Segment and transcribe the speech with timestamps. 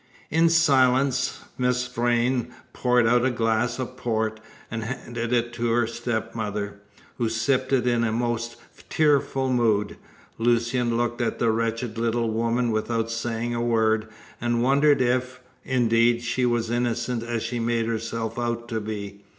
[0.31, 4.39] In silence Miss Vrain poured out a glass of port
[4.71, 6.81] and handed it to her stepmother,
[7.19, 8.55] who sipped it in a most
[8.89, 9.97] tearful mood.
[10.39, 14.07] Lucian looked at the wretched little woman without saying a word,
[14.41, 19.21] and wondered if, indeed, she was as innocent as she made herself out to be.